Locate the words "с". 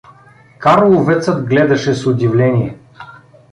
1.93-2.05